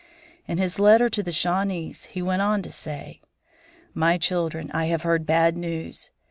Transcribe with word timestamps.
In 0.47 0.57
his 0.57 0.79
letter 0.79 1.09
to 1.11 1.21
the 1.21 1.31
Shawnees 1.31 2.05
he 2.07 2.23
went 2.23 2.41
on 2.41 2.63
to 2.63 2.71
say: 2.71 3.21
"My 3.93 4.17
children, 4.17 4.71
I 4.73 4.85
have 4.85 5.03
heard 5.03 5.27
bad 5.27 5.55
news. 5.55 6.09